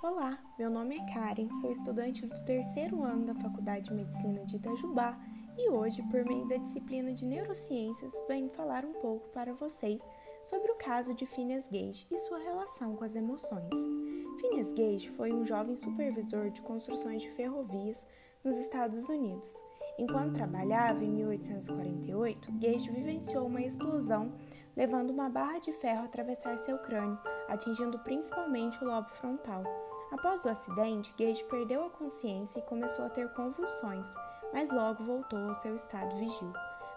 [0.00, 4.54] Olá, meu nome é Karen, sou estudante do terceiro ano da Faculdade de Medicina de
[4.54, 5.18] Itajubá
[5.56, 10.00] e hoje, por meio da disciplina de Neurociências, venho falar um pouco para vocês
[10.44, 13.74] sobre o caso de Phineas Gage e sua relação com as emoções.
[14.40, 18.06] Phineas Gage foi um jovem supervisor de construções de ferrovias
[18.44, 19.52] nos Estados Unidos.
[19.98, 24.32] Enquanto trabalhava em 1848, Gage vivenciou uma explosão,
[24.78, 29.64] levando uma barra de ferro a atravessar seu crânio, atingindo principalmente o lobo frontal.
[30.12, 34.06] Após o acidente, Gage perdeu a consciência e começou a ter convulsões,
[34.52, 36.52] mas logo voltou ao seu estado vigil.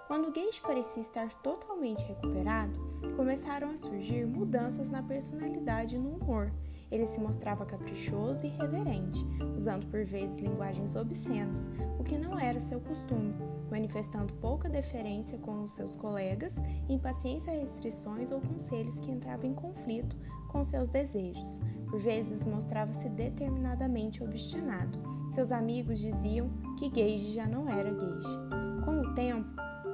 [0.06, 2.80] Quando Gage parecia estar totalmente recuperado,
[3.16, 6.52] começaram a surgir mudanças na personalidade e no humor.
[6.92, 12.60] Ele se mostrava caprichoso e irreverente, usando por vezes linguagens obscenas, o que não era
[12.62, 13.34] seu costume,
[13.70, 16.58] manifestando pouca deferência com os seus colegas,
[16.90, 20.18] impaciência a restrições ou conselhos que entravam em conflito
[20.50, 21.60] com seus desejos.
[21.90, 25.00] Por vezes mostrava-se determinadamente obstinado.
[25.30, 28.38] Seus amigos diziam que Gage já não era Gage.
[28.84, 29.50] Com o tempo,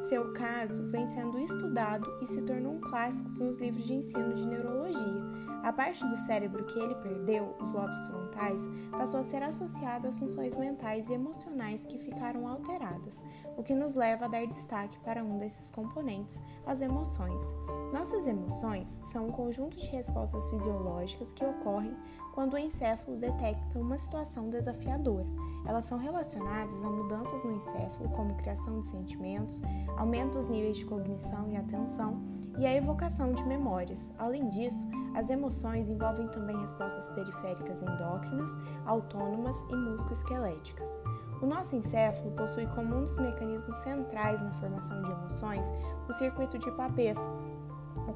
[0.10, 4.48] seu caso vem sendo estudado e se tornou um clássico nos livros de ensino de
[4.48, 5.47] neurologia.
[5.68, 10.18] A parte do cérebro que ele perdeu, os lobos frontais, passou a ser associada às
[10.18, 13.22] funções mentais e emocionais que ficaram alteradas,
[13.58, 17.44] o que nos leva a dar destaque para um desses componentes, as emoções.
[17.92, 21.96] Nossas emoções são um conjunto de respostas fisiológicas que ocorrem
[22.34, 25.26] quando o encéfalo detecta uma situação desafiadora.
[25.66, 29.62] Elas são relacionadas a mudanças no encéfalo, como criação de sentimentos,
[29.98, 32.22] aumento dos níveis de cognição e atenção
[32.60, 34.12] e a evocação de memórias.
[34.20, 38.52] Além disso, as emoções envolvem também respostas periféricas endócrinas,
[38.86, 41.00] autônomas e musculoesqueléticas.
[41.42, 45.72] O nosso encéfalo possui como um dos mecanismos centrais na formação de emoções
[46.10, 47.57] o circuito de Papez, o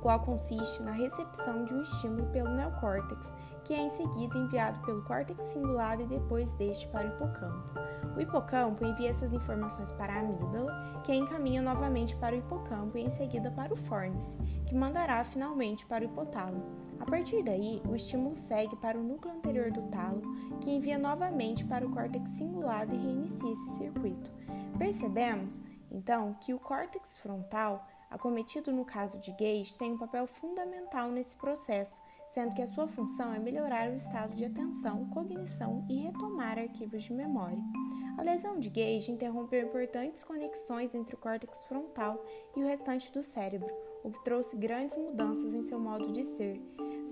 [0.01, 5.03] qual consiste na recepção de um estímulo pelo neocórtex, que é em seguida enviado pelo
[5.03, 7.69] córtex cingulado e depois deste para o hipocampo.
[8.17, 12.97] O hipocampo envia essas informações para a amígdala, que a encaminha novamente para o hipocampo
[12.97, 16.81] e em seguida para o fórnice, que mandará finalmente para o hipotálamo.
[16.99, 21.63] A partir daí, o estímulo segue para o núcleo anterior do tálamo, que envia novamente
[21.63, 24.31] para o córtex cingulado e reinicia esse circuito.
[24.77, 31.09] Percebemos, então, que o córtex frontal acometido no caso de Gage, tem um papel fundamental
[31.09, 31.99] nesse processo,
[32.29, 37.03] sendo que a sua função é melhorar o estado de atenção, cognição e retomar arquivos
[37.03, 37.57] de memória.
[38.17, 42.23] A lesão de Gage interrompeu importantes conexões entre o córtex frontal
[42.55, 43.73] e o restante do cérebro,
[44.03, 46.61] o que trouxe grandes mudanças em seu modo de ser,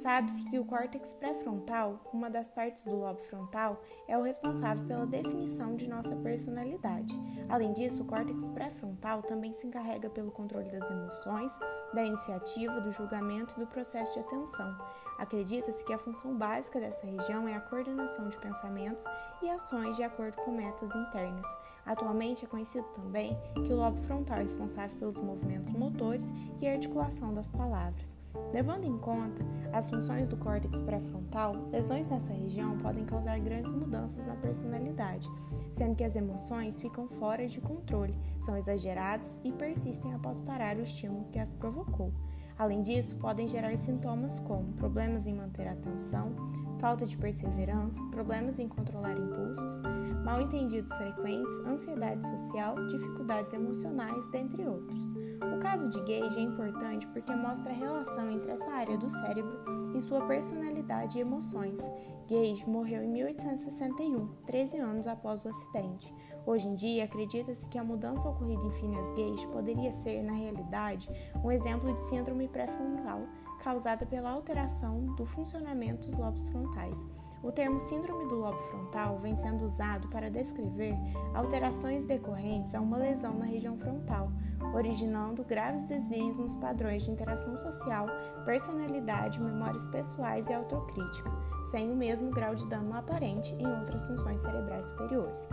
[0.01, 5.05] Sabe-se que o córtex pré-frontal, uma das partes do lobo frontal, é o responsável pela
[5.05, 7.13] definição de nossa personalidade.
[7.49, 11.51] Além disso, o córtex pré-frontal também se encarrega pelo controle das emoções,
[11.93, 14.77] da iniciativa, do julgamento e do processo de atenção.
[15.17, 19.03] Acredita-se que a função básica dessa região é a coordenação de pensamentos
[19.41, 21.45] e ações de acordo com metas internas.
[21.85, 27.33] Atualmente é conhecido também que o lobo frontal é responsável pelos movimentos motores e articulação
[27.33, 28.17] das palavras.
[28.53, 34.25] Levando em conta as funções do córtex pré-frontal, lesões nessa região podem causar grandes mudanças
[34.25, 35.27] na personalidade,
[35.73, 40.81] sendo que as emoções ficam fora de controle, são exageradas e persistem após parar o
[40.81, 42.13] estímulo que as provocou.
[42.57, 46.33] Além disso, podem gerar sintomas como problemas em manter a atenção,
[46.79, 49.81] falta de perseverança, problemas em controlar impulsos,
[50.23, 55.07] mal entendidos frequentes, ansiedade social, dificuldades emocionais, dentre outros.
[55.55, 59.59] O caso de Gage é importante porque mostra a relação entre essa área do cérebro
[59.95, 61.79] e sua personalidade e emoções.
[62.27, 66.13] Gage morreu em 1861, 13 anos após o acidente.
[66.45, 71.09] Hoje em dia, acredita-se que a mudança ocorrida em Phineas Gage poderia ser, na realidade,
[71.43, 73.23] um exemplo de síndrome pré-frontal
[73.59, 77.05] causada pela alteração do funcionamento dos lobos frontais.
[77.41, 80.93] O termo síndrome do lobo frontal vem sendo usado para descrever
[81.33, 84.29] alterações decorrentes a uma lesão na região frontal,
[84.73, 88.07] originando graves desvios nos padrões de interação social,
[88.43, 91.31] personalidade, memórias pessoais e autocrítica,
[91.71, 95.47] sem o mesmo grau de dano aparente em outras funções cerebrais superiores.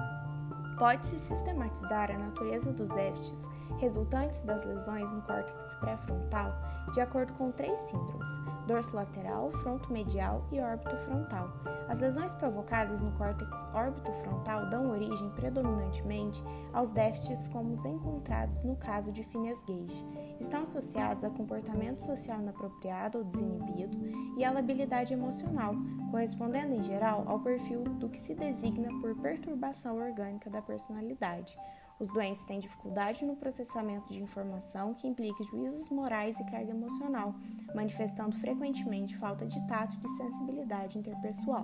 [0.76, 6.52] Pode-se sistematizar a natureza dos déficits resultantes das lesões no córtex pré-frontal
[6.92, 8.30] de acordo com três síndromes:
[8.66, 11.50] dorso lateral, fronto medial e órbito frontal.
[11.88, 16.42] As lesões provocadas no córtex órbito frontal dão origem predominantemente
[16.72, 20.06] aos déficits como os encontrados no caso de Phineas Gage.
[20.40, 23.98] Estão associados a comportamento social inapropriado ou desinibido
[24.36, 25.74] e à labilidade emocional,
[26.10, 31.56] correspondendo em geral ao perfil do que se designa por perturbação orgânica da personalidade.
[31.98, 37.34] Os doentes têm dificuldade no processamento de informação que implique juízos morais e carga emocional,
[37.74, 41.62] manifestando frequentemente falta de tato e de sensibilidade interpessoal.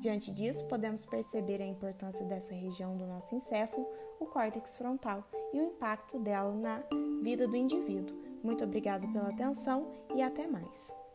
[0.00, 3.86] Diante disso, podemos perceber a importância dessa região do nosso encéfalo,
[4.20, 6.82] o córtex frontal, e o impacto dela na
[7.22, 8.16] vida do indivíduo.
[8.42, 11.07] Muito obrigado pela atenção e até mais.